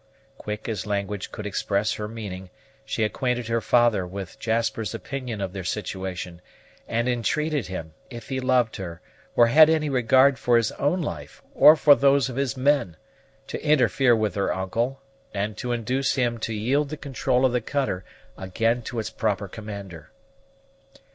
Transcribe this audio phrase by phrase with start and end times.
[0.39, 2.49] Quick as language could express her meaning,
[2.83, 6.41] she acquainted her father with Jasper's opinion of their situation;
[6.87, 8.99] and entreated him, if he loved her,
[9.35, 12.97] or had any regard for his own life, or for those of his men,
[13.45, 14.99] to interfere with her uncle,
[15.35, 18.03] and to induce him to yield the control of the cutter
[18.35, 20.09] again to its proper commander.